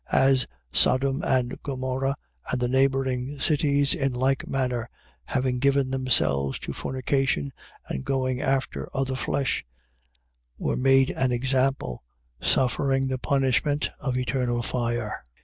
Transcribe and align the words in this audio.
As 0.11 0.47
Sodom 0.73 1.21
and 1.23 1.61
Gomorrha 1.61 2.15
and 2.49 2.59
the 2.59 2.67
neighbouring 2.67 3.39
cities, 3.39 3.93
in 3.93 4.13
like 4.13 4.47
manner, 4.47 4.89
having 5.25 5.59
given 5.59 5.91
themselves 5.91 6.57
to 6.57 6.73
fornication 6.73 7.53
and 7.87 8.03
going 8.03 8.41
after 8.41 8.89
other 8.95 9.13
flesh, 9.13 9.63
were 10.57 10.75
made 10.75 11.11
an 11.11 11.31
example, 11.31 12.03
suffering 12.41 13.09
the 13.09 13.19
punishment 13.19 13.91
of 14.01 14.17
eternal 14.17 14.63
fire. 14.63 15.23